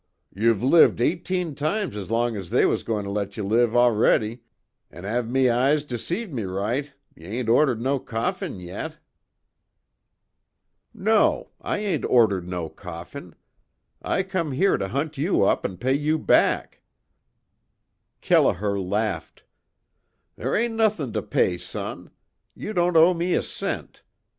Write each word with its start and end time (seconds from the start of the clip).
Ye've 0.33 0.63
lived 0.63 0.99
eighteen 0.99 1.53
toimes 1.53 1.95
as 1.95 2.09
long 2.09 2.35
as 2.35 2.49
they 2.49 2.65
was 2.65 2.81
going 2.81 3.03
to 3.03 3.11
let 3.11 3.37
ye 3.37 3.43
live 3.43 3.75
a'ready 3.75 4.41
an' 4.89 5.05
av 5.05 5.29
me 5.29 5.47
eyes 5.47 5.83
deceive 5.83 6.33
me 6.33 6.41
roight, 6.41 6.93
ye 7.15 7.25
ain't 7.27 7.47
ordered 7.49 7.79
no 7.79 7.99
coffin 7.99 8.59
yet." 8.59 8.97
"No 10.91 11.51
I 11.61 11.77
ain't 11.77 12.03
ordered 12.05 12.47
no 12.47 12.67
coffin. 12.67 13.35
I 14.01 14.23
come 14.23 14.53
here 14.53 14.75
to 14.75 14.87
hunt 14.87 15.19
you 15.19 15.43
up 15.43 15.63
an' 15.67 15.77
pay 15.77 15.93
you 15.93 16.17
back." 16.17 16.81
Kelliher 18.23 18.79
laughed: 18.79 19.43
"There 20.35 20.55
ain't 20.55 20.73
nothin' 20.73 21.13
to 21.13 21.21
pay 21.21 21.59
son. 21.59 22.09
You 22.55 22.73
don't 22.73 22.97
owe 22.97 23.13
me 23.13 23.35
a 23.35 23.43
cent. 23.43 24.01